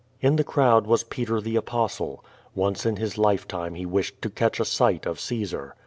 [0.19, 2.25] In the crowd was Peter the Apostle.
[2.55, 5.75] Once in his life time he wished to catch a sight of Caesar.